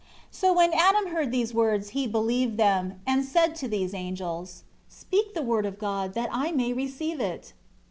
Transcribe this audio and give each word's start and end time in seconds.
11 0.31 0.31
So 0.31 0.53
when 0.53 0.73
Adam 0.73 1.11
heard 1.13 1.31
these 1.31 1.53
words 1.53 1.89
he 1.89 2.07
believed 2.07 2.57
them, 2.57 2.99
and 3.05 3.23
said 3.23 3.55
to 3.57 3.67
these 3.67 3.93
angels, 3.93 4.63
"Speak 4.89 5.35
the 5.35 5.43
Word 5.43 5.67
of 5.67 5.77
God, 5.77 6.15
that 6.15 6.29
I 6.31 6.51
may 6.51 6.73
receive 6.73 7.19
it." 7.19 7.53